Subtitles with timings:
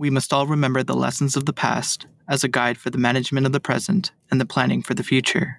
[0.00, 3.46] We must all remember the lessons of the past as a guide for the management
[3.46, 5.58] of the present and the planning for the future.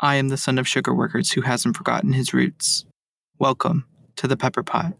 [0.00, 2.84] I am the son of sugar workers who hasn't forgotten his roots.
[3.38, 4.92] Welcome to the Pepper Pot.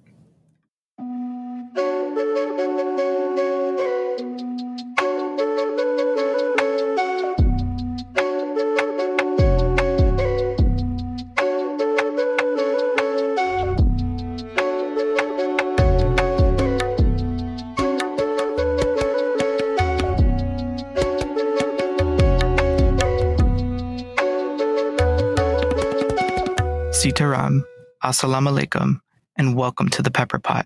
[28.08, 29.00] Assalamu alaikum,
[29.36, 30.64] and welcome to the Pepper Pot.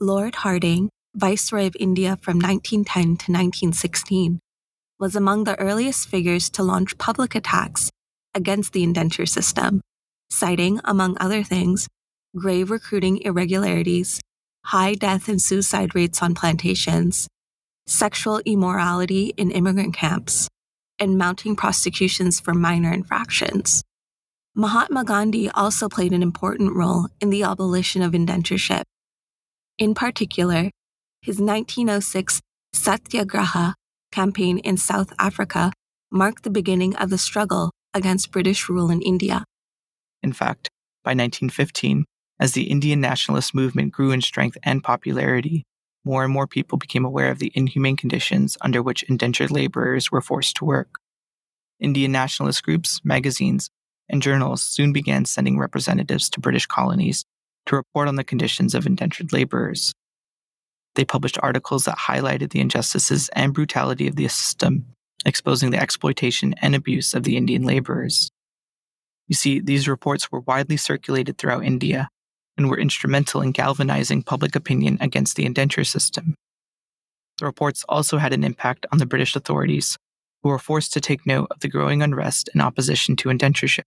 [0.00, 4.40] Lord Hardinge, Viceroy of India from 1910 to 1916,
[4.98, 7.90] was among the earliest figures to launch public attacks
[8.34, 9.82] against the indenture system,
[10.30, 11.86] citing, among other things,
[12.34, 14.18] grave recruiting irregularities,
[14.64, 17.28] high death and suicide rates on plantations,
[17.86, 20.48] sexual immorality in immigrant camps,
[20.98, 23.82] and mounting prosecutions for minor infractions.
[24.54, 28.82] Mahatma Gandhi also played an important role in the abolition of indentureship.
[29.78, 30.70] In particular,
[31.22, 32.42] his 1906
[32.74, 33.74] Satyagraha
[34.10, 35.72] campaign in South Africa
[36.10, 39.42] marked the beginning of the struggle against British rule in India.
[40.22, 40.68] In fact,
[41.02, 42.04] by 1915,
[42.38, 45.64] as the Indian nationalist movement grew in strength and popularity,
[46.04, 50.20] more and more people became aware of the inhumane conditions under which indentured laborers were
[50.20, 50.96] forced to work.
[51.80, 53.70] Indian nationalist groups, magazines,
[54.12, 57.24] and journals soon began sending representatives to British colonies
[57.66, 59.94] to report on the conditions of indentured laborers.
[60.94, 64.84] They published articles that highlighted the injustices and brutality of the system,
[65.24, 68.30] exposing the exploitation and abuse of the Indian laborers.
[69.28, 72.08] You see, these reports were widely circulated throughout India
[72.58, 76.34] and were instrumental in galvanizing public opinion against the indenture system.
[77.38, 79.96] The reports also had an impact on the British authorities,
[80.42, 83.84] who were forced to take note of the growing unrest and opposition to indentureship.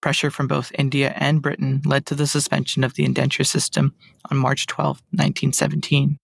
[0.00, 3.94] Pressure from both India and Britain led to the suspension of the indenture system
[4.30, 6.18] on March 12, 1917.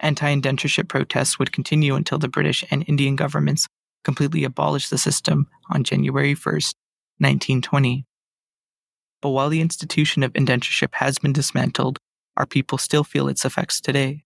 [0.00, 3.66] Anti indentureship protests would continue until the British and Indian governments
[4.04, 6.54] completely abolished the system on January 1,
[7.18, 8.04] 1920.
[9.22, 11.98] But while the institution of indentureship has been dismantled,
[12.36, 14.24] our people still feel its effects today.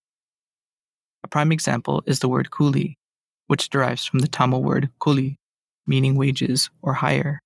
[1.23, 2.95] A prime example is the word coolie,
[3.47, 5.37] which derives from the Tamil word kuli,
[5.87, 7.41] meaning wages or hire.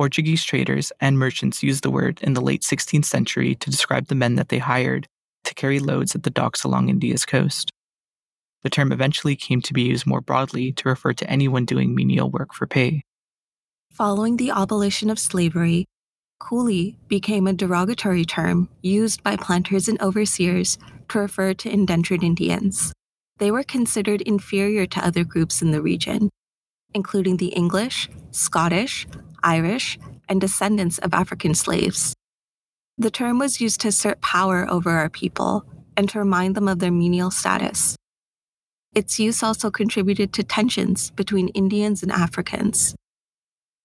[0.00, 4.14] Portuguese traders and merchants used the word in the late 16th century to describe the
[4.14, 5.06] men that they hired
[5.44, 7.70] to carry loads at the docks along India's coast.
[8.62, 12.30] The term eventually came to be used more broadly to refer to anyone doing menial
[12.30, 13.02] work for pay.
[13.92, 15.84] Following the abolition of slavery,
[16.40, 20.78] coolie became a derogatory term used by planters and overseers
[21.10, 22.94] to refer to indentured Indians.
[23.36, 26.30] They were considered inferior to other groups in the region,
[26.94, 29.06] including the English, Scottish,
[29.42, 32.14] Irish, and descendants of African slaves.
[32.98, 35.64] The term was used to assert power over our people
[35.96, 37.96] and to remind them of their menial status.
[38.94, 42.94] Its use also contributed to tensions between Indians and Africans.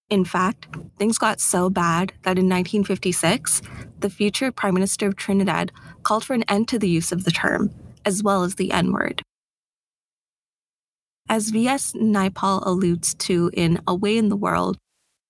[0.10, 0.68] In fact,
[0.98, 3.62] things got so bad that in 1956,
[4.00, 5.72] the future Prime Minister of Trinidad
[6.04, 7.72] called for an end to the use of the term,
[8.04, 9.22] as well as the N word.
[11.28, 11.94] As V.S.
[11.94, 14.78] Naipaul alludes to in A Way in the World,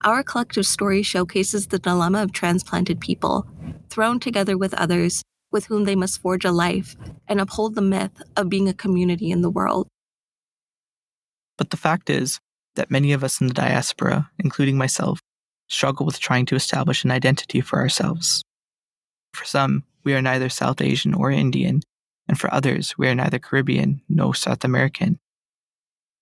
[0.06, 3.48] our collective story showcases the dilemma of transplanted people,
[3.90, 6.96] thrown together with others with whom they must forge a life
[7.28, 9.88] and uphold the myth of being a community in the world.
[11.58, 12.40] But the fact is
[12.76, 15.20] that many of us in the diaspora, including myself,
[15.68, 18.44] struggle with trying to establish an identity for ourselves.
[19.34, 21.82] For some, we are neither South Asian or Indian,
[22.28, 25.18] and for others, we are neither Caribbean nor South American.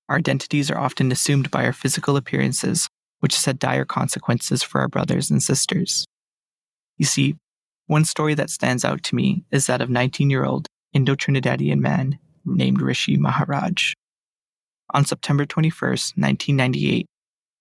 [0.07, 2.87] Our identities are often assumed by our physical appearances
[3.23, 6.05] which has had dire consequences for our brothers and sisters.
[6.97, 7.37] You see,
[7.87, 11.79] one story that stands out to me is that of 19 year old Indo Trinidadian
[11.79, 13.93] man named Rishi Maharaj.
[14.93, 17.05] On September 21, 1998,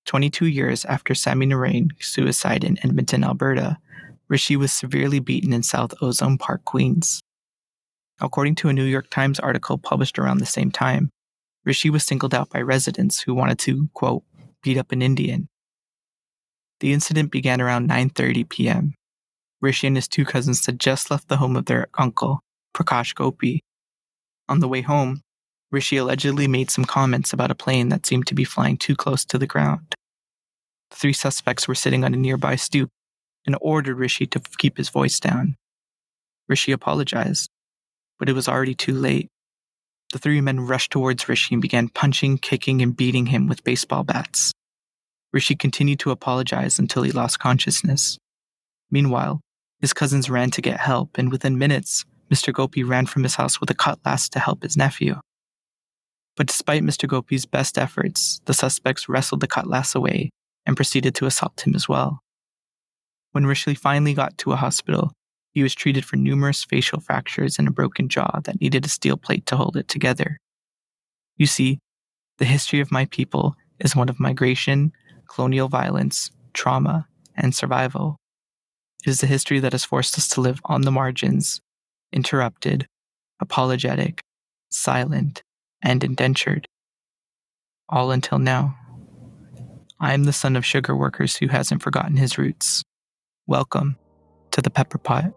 [0.05, 3.79] 22 years after Sammy Narain's suicide in Edmonton, Alberta,
[4.27, 7.21] Rishi was severely beaten in South Ozone Park, Queens.
[8.21, 11.11] According to a New York Times article published around the same time,
[11.65, 14.25] Rishi was singled out by residents who wanted to, quote,
[14.65, 15.49] beat up an Indian,
[16.83, 18.95] the incident began around 9:30 p.m.
[19.61, 22.41] Rishi and his two cousins had just left the home of their uncle,
[22.75, 23.61] Prakash Gopi.
[24.49, 25.21] On the way home,
[25.71, 29.25] Rishi allegedly made some comments about a plane that seemed to be flying too close
[29.27, 29.95] to the ground.
[30.91, 32.91] The three suspects were sitting on a nearby stoop
[33.47, 35.55] and ordered Rishi to keep his voice down.
[36.49, 37.49] Rishi apologized,
[38.19, 39.29] but it was already too late.
[40.13, 44.03] The three men rushed towards Rishi and began punching, kicking, and beating him with baseball
[44.03, 44.53] bats.
[45.33, 48.19] Rishi continued to apologize until he lost consciousness.
[48.91, 49.41] Meanwhile,
[49.81, 52.53] his cousins ran to get help, and within minutes, Mr.
[52.53, 55.17] Gopi ran from his house with a cutlass to help his nephew.
[56.37, 57.09] But despite Mr.
[57.09, 60.31] Gopi's best efforts, the suspects wrestled the cutlass away
[60.65, 62.21] and proceeded to assault him as well.
[63.33, 65.13] When Rishi finally got to a hospital,
[65.53, 69.17] he was treated for numerous facial fractures and a broken jaw that needed a steel
[69.17, 70.39] plate to hold it together.
[71.37, 71.79] You see,
[72.39, 74.93] the history of my people is one of migration,
[75.33, 78.17] colonial violence, trauma, and survival.
[79.05, 81.61] It is a history that has forced us to live on the margins,
[82.13, 82.87] interrupted,
[83.41, 84.21] apologetic,
[84.71, 85.43] silent,
[85.83, 86.67] and indentured.
[87.89, 88.77] All until now.
[89.99, 92.83] I am the son of sugar workers who hasn't forgotten his roots.
[93.47, 93.97] Welcome
[94.51, 95.33] to the pepper pot.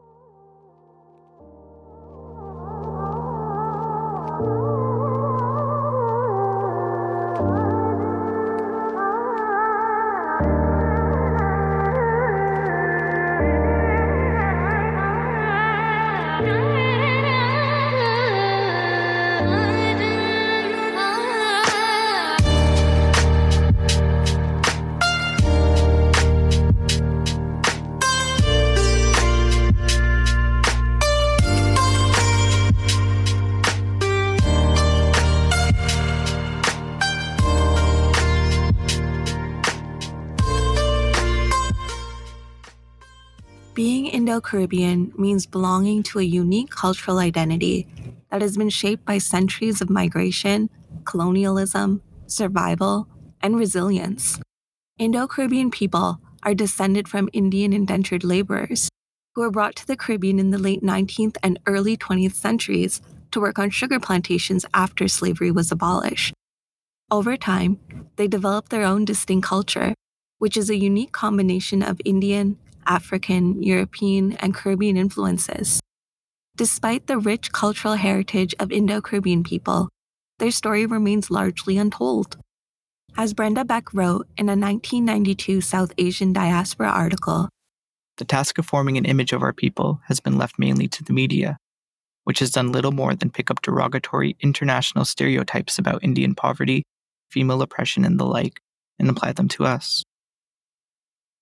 [44.46, 47.88] Caribbean means belonging to a unique cultural identity
[48.30, 50.70] that has been shaped by centuries of migration,
[51.04, 53.08] colonialism, survival,
[53.42, 54.40] and resilience.
[54.98, 58.90] Indo Caribbean people are descended from Indian indentured laborers
[59.34, 63.02] who were brought to the Caribbean in the late 19th and early 20th centuries
[63.32, 66.34] to work on sugar plantations after slavery was abolished.
[67.12, 67.80] Over time,
[68.16, 69.94] they developed their own distinct culture,
[70.38, 75.82] which is a unique combination of Indian, African, European, and Caribbean influences.
[76.56, 79.90] Despite the rich cultural heritage of Indo Caribbean people,
[80.40, 82.38] their story remains largely untold.
[83.18, 87.50] As Brenda Beck wrote in a 1992 South Asian Diaspora article,
[88.18, 91.12] the task of forming an image of our people has been left mainly to the
[91.12, 91.58] media,
[92.24, 96.84] which has done little more than pick up derogatory international stereotypes about Indian poverty,
[97.30, 98.60] female oppression, and the like,
[99.00, 100.04] and apply them to us.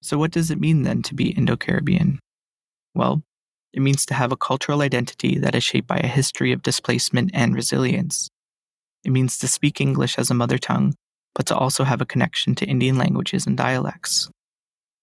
[0.03, 2.19] So, what does it mean then to be Indo Caribbean?
[2.93, 3.23] Well,
[3.71, 7.31] it means to have a cultural identity that is shaped by a history of displacement
[7.33, 8.27] and resilience.
[9.05, 10.93] It means to speak English as a mother tongue,
[11.33, 14.29] but to also have a connection to Indian languages and dialects.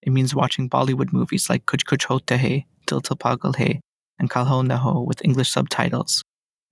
[0.03, 3.79] It means watching Bollywood movies like Kuch Kuch Hota Hai, Dil To Pagal Hai,
[4.19, 6.21] and Kal Ho Naa Ho with English subtitles,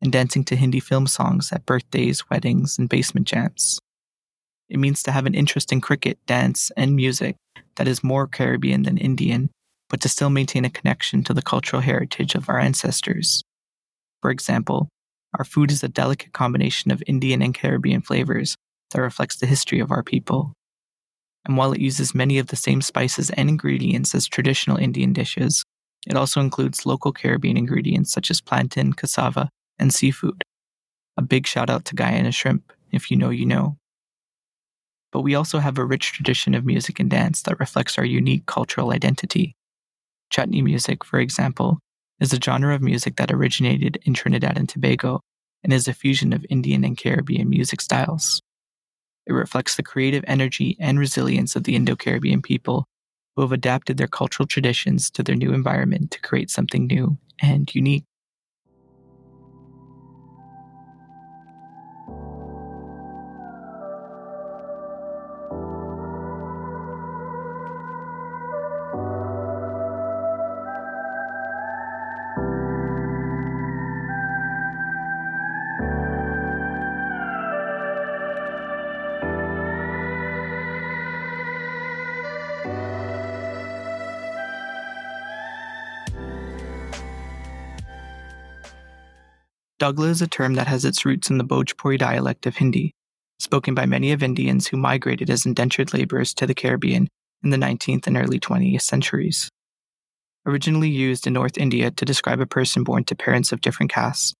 [0.03, 3.79] and dancing to Hindi film songs at birthdays, weddings, and basement jams.
[4.69, 7.35] It means to have an interest in cricket, dance, and music
[7.75, 9.49] that is more Caribbean than Indian,
[9.89, 13.43] but to still maintain a connection to the cultural heritage of our ancestors.
[14.21, 14.89] For example,
[15.37, 18.55] our food is a delicate combination of Indian and Caribbean flavors
[18.91, 20.53] that reflects the history of our people.
[21.45, 25.63] And while it uses many of the same spices and ingredients as traditional Indian dishes,
[26.05, 29.49] it also includes local Caribbean ingredients such as plantain, cassava,
[29.79, 30.43] and seafood.
[31.17, 32.71] A big shout out to Guyana shrimp.
[32.91, 33.78] If you know, you know
[35.11, 38.45] but we also have a rich tradition of music and dance that reflects our unique
[38.45, 39.55] cultural identity.
[40.29, 41.79] Chutney music, for example,
[42.19, 45.21] is a genre of music that originated in Trinidad and Tobago
[45.63, 48.41] and is a fusion of Indian and Caribbean music styles.
[49.25, 52.85] It reflects the creative energy and resilience of the Indo Caribbean people
[53.35, 57.73] who have adapted their cultural traditions to their new environment to create something new and
[57.73, 58.05] unique.
[89.79, 92.91] Dougla is a term that has its roots in the Bhojpuri dialect of Hindi,
[93.39, 97.07] spoken by many of Indians who migrated as indentured laborers to the Caribbean
[97.43, 99.49] in the 19th and early 20th centuries.
[100.45, 104.33] Originally used in North India to describe a person born to parents of different castes,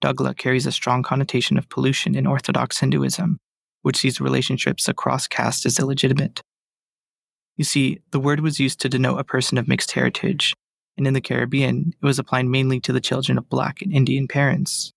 [0.00, 3.38] Dougla carries a strong connotation of pollution in Orthodox Hinduism,
[3.82, 6.40] which sees relationships across castes as illegitimate.
[7.56, 10.54] You see, the word was used to denote a person of mixed heritage,
[10.96, 14.28] and in the Caribbean, it was applied mainly to the children of Black and Indian
[14.28, 14.92] parents.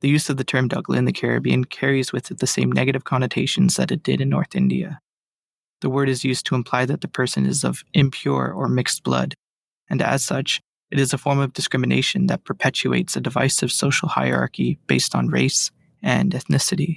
[0.00, 3.04] The use of the term Dougla in the Caribbean carries with it the same negative
[3.04, 5.00] connotations that it did in North India.
[5.80, 9.34] The word is used to imply that the person is of impure or mixed blood,
[9.88, 10.60] and as such,
[10.90, 15.70] it is a form of discrimination that perpetuates a divisive social hierarchy based on race
[16.02, 16.96] and ethnicity.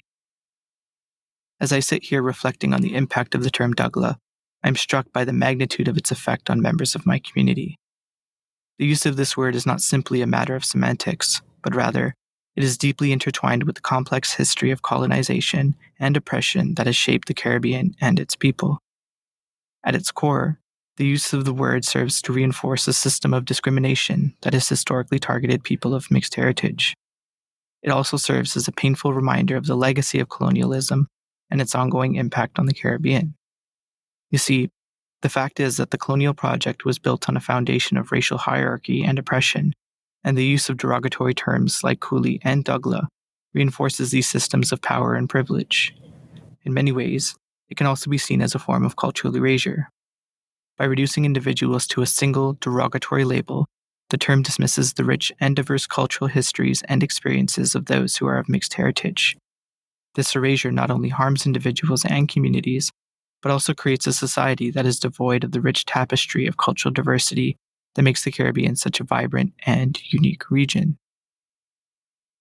[1.59, 4.15] As I sit here reflecting on the impact of the term Dougla,
[4.63, 7.77] I am struck by the magnitude of its effect on members of my community.
[8.81, 12.15] The use of this word is not simply a matter of semantics, but rather,
[12.55, 17.27] it is deeply intertwined with the complex history of colonization and oppression that has shaped
[17.27, 18.79] the Caribbean and its people.
[19.83, 20.57] At its core,
[20.97, 25.19] the use of the word serves to reinforce a system of discrimination that has historically
[25.19, 26.95] targeted people of mixed heritage.
[27.83, 31.05] It also serves as a painful reminder of the legacy of colonialism
[31.51, 33.35] and its ongoing impact on the Caribbean.
[34.31, 34.71] You see,
[35.21, 39.03] the fact is that the colonial project was built on a foundation of racial hierarchy
[39.03, 39.73] and oppression,
[40.23, 43.07] and the use of derogatory terms like coolie and Dougla
[43.53, 45.93] reinforces these systems of power and privilege.
[46.63, 47.35] In many ways,
[47.69, 49.89] it can also be seen as a form of cultural erasure.
[50.77, 53.65] By reducing individuals to a single derogatory label,
[54.09, 58.37] the term dismisses the rich and diverse cultural histories and experiences of those who are
[58.37, 59.37] of mixed heritage.
[60.15, 62.91] This erasure not only harms individuals and communities,
[63.41, 67.57] but also creates a society that is devoid of the rich tapestry of cultural diversity
[67.95, 70.97] that makes the Caribbean such a vibrant and unique region.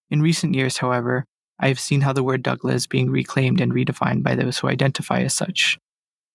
[0.09, 1.25] In recent years, however,
[1.59, 4.67] I have seen how the word Dougla is being reclaimed and redefined by those who
[4.67, 5.77] identify as such.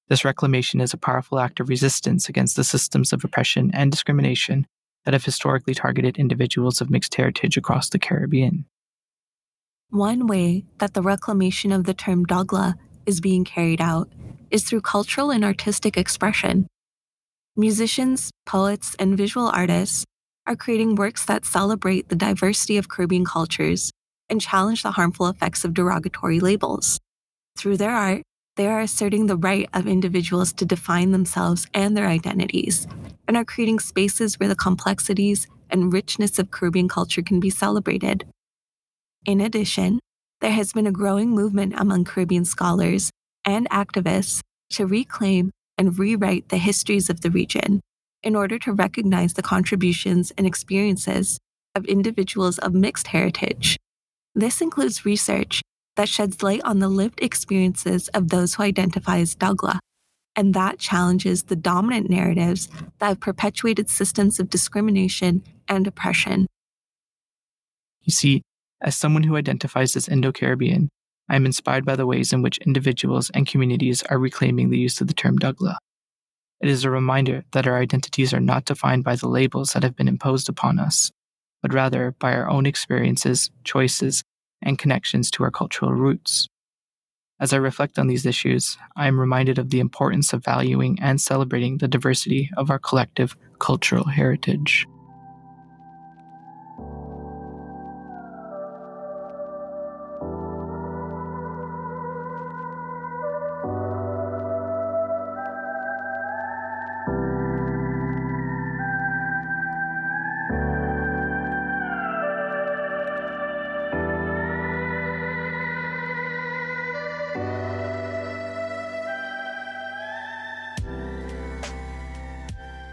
[0.09, 4.67] This reclamation is a powerful act of resistance against the systems of oppression and discrimination
[5.05, 8.67] that have historically targeted individuals of mixed heritage across the Caribbean.
[9.91, 14.09] One way that the reclamation of the term Dougla is being carried out
[14.51, 16.67] is through cultural and artistic expression.
[17.57, 20.05] Musicians, poets, and visual artists
[20.47, 23.91] are creating works that celebrate the diversity of Caribbean cultures
[24.29, 26.99] and challenge the harmful effects of derogatory labels.
[27.57, 28.23] Through their art,
[28.57, 32.87] they are asserting the right of individuals to define themselves and their identities,
[33.29, 38.25] and are creating spaces where the complexities and richness of Caribbean culture can be celebrated.
[39.25, 39.99] In addition,
[40.41, 43.11] there has been a growing movement among Caribbean scholars
[43.47, 47.81] and activists to reclaim and rewrite the histories of the region
[48.23, 51.39] in order to recognize the contributions and experiences
[51.77, 53.79] of individuals of mixed heritage.
[54.35, 55.63] This includes research
[55.95, 59.79] that sheds light on the lived experiences of those who identify as Dougla,
[60.35, 66.47] and that challenges the dominant narratives that have perpetuated systems of discrimination and oppression.
[68.03, 68.43] You see,
[68.83, 70.89] as someone who identifies as Indo Caribbean,
[71.29, 75.01] I am inspired by the ways in which individuals and communities are reclaiming the use
[75.01, 75.77] of the term Dougla.
[76.61, 79.97] It is a reminder that our identities are not defined by the labels that have
[79.97, 81.11] been imposed upon us,
[81.63, 84.23] but rather by our own experiences, choices,
[84.63, 86.49] and connections to our cultural roots.
[87.39, 91.21] As I reflect on these issues, I am reminded of the importance of valuing and
[91.21, 94.87] celebrating the diversity of our collective cultural heritage.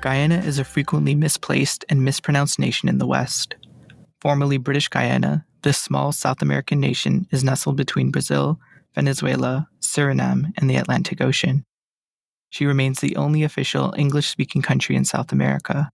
[0.04, 3.56] Guyana is a frequently misplaced and mispronounced nation in the West.
[4.20, 8.60] Formerly British Guyana, this small South American nation is nestled between Brazil,
[8.96, 11.64] Venezuela, Suriname, and the Atlantic Ocean.
[12.50, 15.90] She remains the only official English speaking country in South America,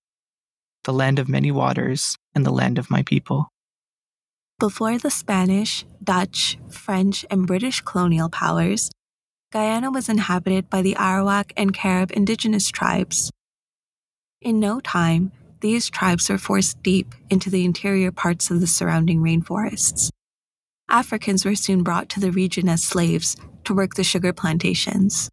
[0.85, 3.49] the land of many waters and the land of my people.
[4.59, 8.89] Before the Spanish, Dutch, French, and British colonial powers,
[9.53, 13.29] Guyana was inhabited by the Arawak and Carib indigenous tribes.
[14.41, 19.19] In no time, these tribes were forced deep into the interior parts of the surrounding
[19.19, 20.09] rainforests.
[20.87, 25.29] Africans were soon brought to the region as slaves to work the sugar plantations.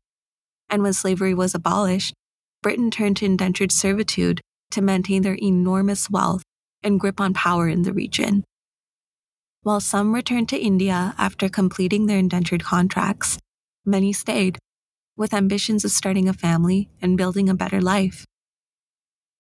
[0.69, 2.15] And when slavery was abolished,
[2.63, 4.41] Britain turned to indentured servitude
[4.73, 6.43] to maintain their enormous wealth
[6.83, 8.43] and grip on power in the region.
[9.63, 13.39] While some returned to India after completing their indentured contracts,
[13.85, 14.59] many stayed,
[15.17, 18.27] with ambitions of starting a family and building a better life.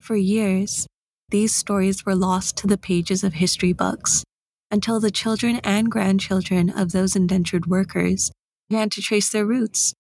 [0.06, 0.86] For years,
[1.30, 4.22] these stories were lost to the pages of history books
[4.70, 8.30] until the children and grandchildren of those indentured workers
[8.68, 9.94] began to trace their roots,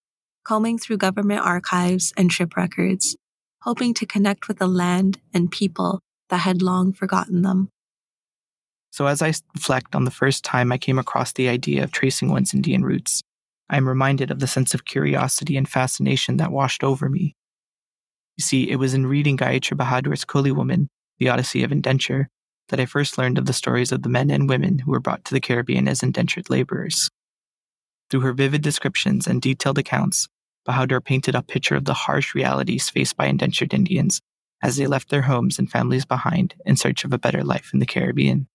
[0.46, 3.16] combing through government archives and ship records,
[3.62, 5.98] hoping to connect with the land and people
[6.28, 7.68] that had long forgotten them.
[8.92, 12.30] So, as I reflect on the first time I came across the idea of tracing
[12.30, 13.22] one's Indian roots,
[13.68, 17.34] I am reminded of the sense of curiosity and fascination that washed over me.
[18.36, 20.88] You see, it was in reading Gaiutra Bahadur's Coolie Woman,
[21.18, 22.28] The Odyssey of Indenture,
[22.68, 25.24] that I first learned of the stories of the men and women who were brought
[25.26, 27.10] to the Caribbean as indentured laborers.
[28.10, 30.28] Through her vivid descriptions and detailed accounts,
[30.68, 34.20] Bahadur painted a picture of the harsh realities faced by indentured Indians
[34.62, 37.78] as they left their homes and families behind in search of a better life in
[37.78, 38.48] the Caribbean.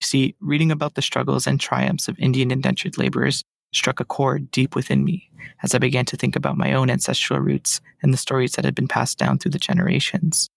[0.00, 4.50] You see, reading about the struggles and triumphs of Indian indentured laborers struck a chord
[4.50, 5.30] deep within me
[5.62, 8.74] as I began to think about my own ancestral roots and the stories that had
[8.74, 10.48] been passed down through the generations.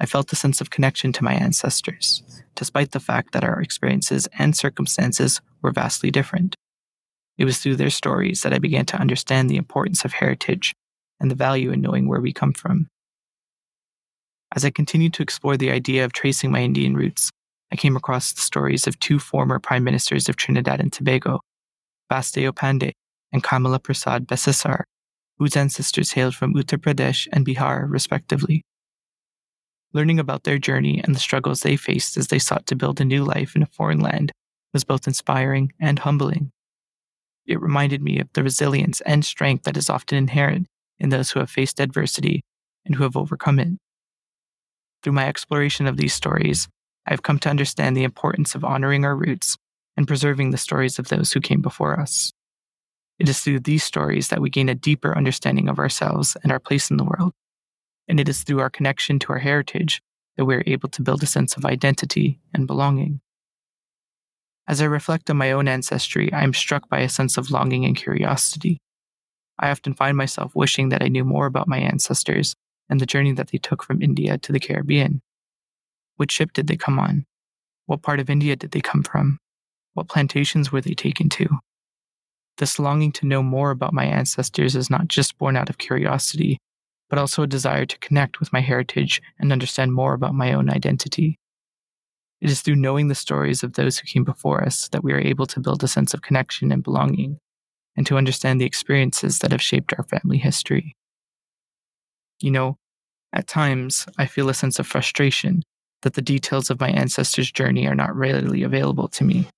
[0.00, 2.22] I felt a sense of connection to my ancestors,
[2.54, 6.54] despite the fact that our experiences and circumstances were vastly different.
[7.36, 10.72] It was through their stories that I began to understand the importance of heritage
[11.20, 12.88] and the value in knowing where we come from.
[14.54, 17.30] As I continued to explore the idea of tracing my Indian roots,
[17.72, 21.40] I came across the stories of two former prime ministers of Trinidad and Tobago,
[22.10, 22.92] Basdeo Panday
[23.32, 24.84] and Kamala Persad-Bissessar,
[25.38, 28.62] whose ancestors hailed from Uttar Pradesh and Bihar, respectively.
[29.92, 33.04] Learning about their journey and the struggles they faced as they sought to build a
[33.04, 34.32] new life in a foreign land
[34.72, 36.50] was both inspiring and humbling.
[37.46, 40.66] It reminded me of the resilience and strength that is often inherent
[40.98, 42.42] in those who have faced adversity
[42.84, 43.68] and who have overcome it.
[45.02, 46.68] Through my exploration of these stories,
[47.06, 49.56] I have come to understand the importance of honoring our roots
[49.98, 52.32] and preserving the stories of those who came before us.
[53.18, 56.60] It is through these stories that we gain a deeper understanding of ourselves and our
[56.60, 57.32] place in the world.
[58.06, 60.00] And it is through our connection to our heritage
[60.36, 63.20] that we are able to build a sense of identity and belonging.
[64.68, 67.84] As I reflect on my own ancestry, I am struck by a sense of longing
[67.84, 68.78] and curiosity.
[69.58, 72.54] I often find myself wishing that I knew more about my ancestors
[72.88, 75.22] and the journey that they took from India to the Caribbean.
[76.18, 77.26] Which ship did they come on?
[77.86, 79.40] What part of India did they come from?
[79.98, 81.48] What plantations were they taken to?
[82.58, 86.56] This longing to know more about my ancestors is not just born out of curiosity,
[87.10, 90.70] but also a desire to connect with my heritage and understand more about my own
[90.70, 91.36] identity.
[92.40, 95.18] It is through knowing the stories of those who came before us that we are
[95.18, 97.40] able to build a sense of connection and belonging,
[97.96, 100.94] and to understand the experiences that have shaped our family history.
[102.38, 102.76] You know,
[103.32, 105.64] at times I feel a sense of frustration
[106.02, 109.48] that the details of my ancestors' journey are not readily available to me.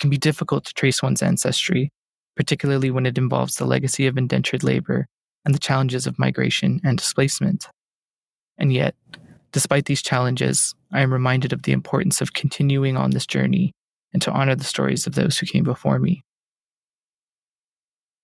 [0.00, 1.90] Can be difficult to trace one's ancestry,
[2.36, 5.06] particularly when it involves the legacy of indentured labor
[5.44, 7.68] and the challenges of migration and displacement.
[8.58, 8.94] And yet,
[9.52, 13.72] despite these challenges, I am reminded of the importance of continuing on this journey
[14.12, 16.24] and to honor the stories of those who came before me.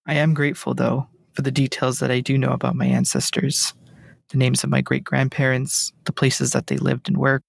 [0.07, 3.75] I am grateful, though, for the details that I do know about my ancestors
[4.31, 7.45] the names of my great grandparents, the places that they lived and worked,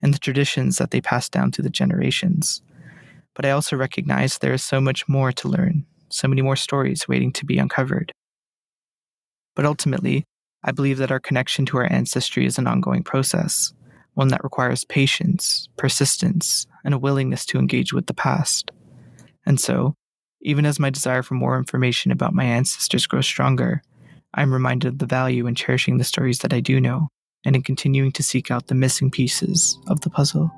[0.00, 2.62] and the traditions that they passed down through the generations.
[3.34, 7.08] But I also recognize there is so much more to learn, so many more stories
[7.08, 8.12] waiting to be uncovered.
[9.54, 10.24] But ultimately,
[10.64, 13.72] I believe that our connection to our ancestry is an ongoing process,
[14.14, 18.70] one that requires patience, persistence, and a willingness to engage with the past.
[19.44, 19.94] And so,
[20.40, 23.82] even as my desire for more information about my ancestors grows stronger,
[24.34, 27.08] I'm reminded of the value in cherishing the stories that I do know
[27.44, 30.50] and in continuing to seek out the missing pieces of the puzzle.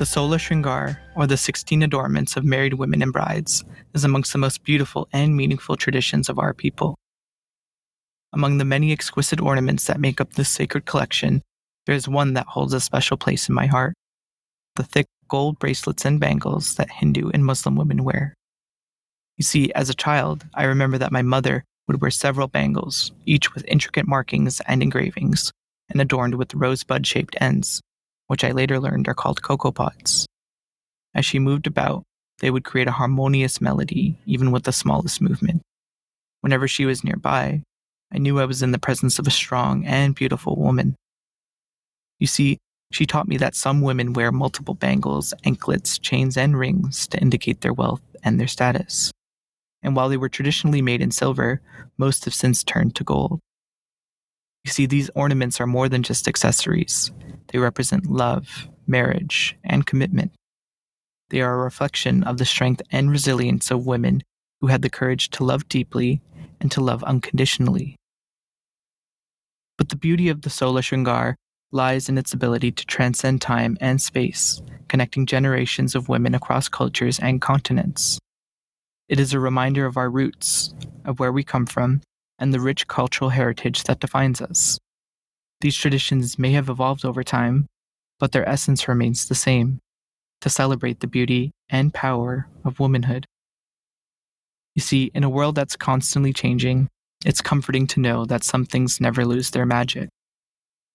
[0.00, 4.38] The Sola Shringar, or the 16 adornments of married women and brides, is amongst the
[4.38, 6.96] most beautiful and meaningful traditions of our people.
[8.32, 11.42] Among the many exquisite ornaments that make up this sacred collection,
[11.84, 13.92] there is one that holds a special place in my heart
[14.76, 18.32] the thick gold bracelets and bangles that Hindu and Muslim women wear.
[19.36, 23.52] You see, as a child, I remember that my mother would wear several bangles, each
[23.52, 25.52] with intricate markings and engravings,
[25.90, 27.82] and adorned with rosebud shaped ends
[28.30, 30.24] which I later learned are called cocoa pods.
[31.16, 32.04] As she moved about,
[32.38, 35.62] they would create a harmonious melody, even with the smallest movement.
[36.40, 37.64] Whenever she was nearby,
[38.14, 40.94] I knew I was in the presence of a strong and beautiful woman.
[42.20, 42.58] You see,
[42.92, 47.62] she taught me that some women wear multiple bangles, anklets, chains, and rings to indicate
[47.62, 49.10] their wealth and their status.
[49.82, 51.60] And while they were traditionally made in silver,
[51.98, 53.40] most have since turned to gold.
[54.64, 57.10] You see, these ornaments are more than just accessories,
[57.48, 60.32] they represent love, marriage, and commitment.
[61.30, 64.22] They are a reflection of the strength and resilience of women
[64.60, 66.20] who had the courage to love deeply
[66.60, 67.96] and to love unconditionally.
[69.78, 71.36] But the beauty of the Sola Shringar
[71.72, 77.18] lies in its ability to transcend time and space, connecting generations of women across cultures
[77.18, 78.18] and continents.
[79.08, 82.02] It is a reminder of our roots, of where we come from,
[82.40, 84.78] and the rich cultural heritage that defines us.
[85.60, 87.66] These traditions may have evolved over time,
[88.18, 89.78] but their essence remains the same
[90.40, 93.26] to celebrate the beauty and power of womanhood.
[94.74, 96.88] You see, in a world that's constantly changing,
[97.26, 100.08] it's comforting to know that some things never lose their magic.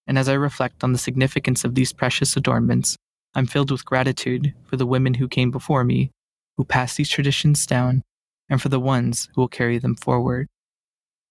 [0.07, 2.97] And as I reflect on the significance of these precious adornments,
[3.35, 6.09] I'm filled with gratitude for the women who came before me,
[6.57, 8.01] who passed these traditions down,
[8.49, 10.47] and for the ones who will carry them forward.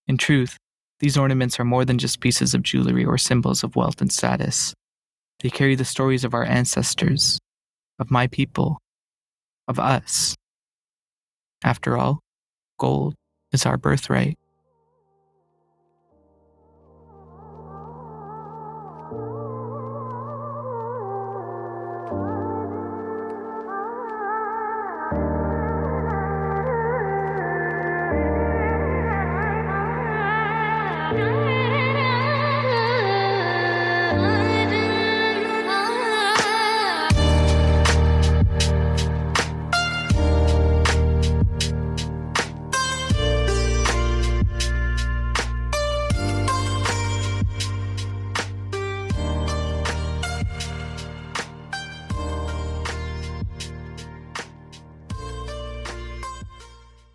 [0.06, 0.56] In truth,
[1.00, 4.74] these ornaments are more than just pieces of jewelry or symbols of wealth and status.
[5.40, 7.38] They carry the stories of our ancestors,
[7.98, 8.78] of my people,
[9.66, 10.34] of us.
[11.62, 12.20] After all,
[12.78, 13.14] gold
[13.52, 14.36] is our birthright.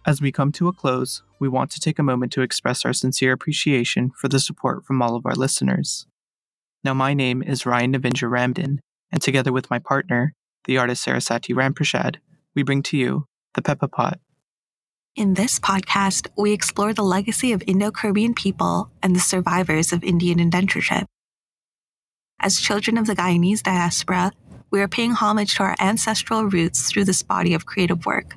[0.09, 2.93] As we come to a close, we want to take a moment to express our
[2.93, 6.07] sincere appreciation for the support from all of our listeners.
[6.83, 8.79] Now, my name is Ryan Navindra Ramden,
[9.11, 10.33] and together with my partner,
[10.65, 12.15] the artist Saraswati Ramprashad,
[12.55, 14.17] we bring to you the Pepper Pot.
[15.15, 20.03] In this podcast, we explore the legacy of Indo Caribbean people and the survivors of
[20.03, 21.05] Indian indentureship.
[22.39, 24.31] As children of the Guyanese diaspora,
[24.71, 28.33] we are paying homage to our ancestral roots through this body of creative work.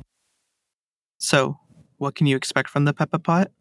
[1.17, 1.61] So,
[2.03, 3.53] what can you expect from the Pepper Pot?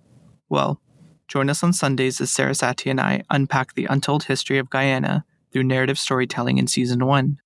[0.50, 0.82] Well,
[1.28, 5.66] join us on Sundays as Saraswati and I unpack the untold history of Guyana through
[5.66, 7.38] narrative storytelling in Season 1.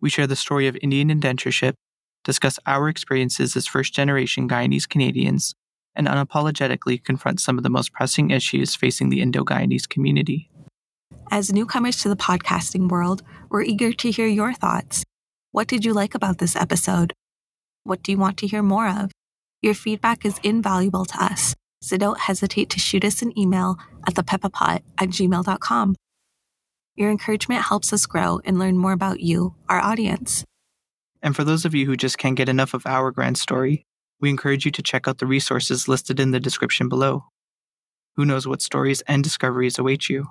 [0.00, 1.74] We share the story of Indian indentureship,
[2.24, 5.54] discuss our experiences as first generation Guyanese Canadians,
[5.94, 10.50] and unapologetically confront some of the most pressing issues facing the Indo Guyanese community.
[11.30, 15.04] As newcomers to the podcasting world, we're eager to hear your thoughts.
[15.52, 17.12] What did you like about this episode?
[17.84, 19.12] What do you want to hear more of?
[19.64, 24.12] Your feedback is invaluable to us, so don't hesitate to shoot us an email at
[24.12, 25.94] thepeppapot at gmail.com.
[26.96, 30.44] Your encouragement helps us grow and learn more about you, our audience.
[31.22, 33.86] And for those of you who just can't get enough of our grand story,
[34.20, 37.24] we encourage you to check out the resources listed in the description below.
[38.16, 40.26] Who knows what stories and discoveries await you?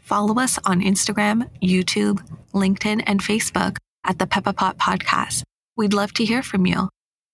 [0.00, 5.42] Follow us on Instagram, YouTube, LinkedIn, and Facebook at the Pepper Pot Podcast.
[5.76, 6.88] We'd love to hear from you.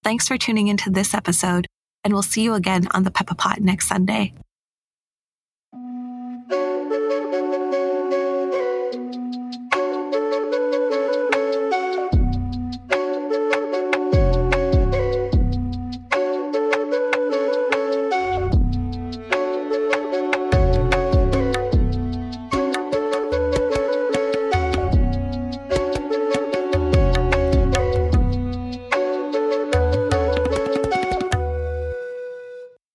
[0.04, 1.68] Thanks for tuning into this episode,
[2.02, 4.34] and we'll see you again on the Pepper Pot next Sunday.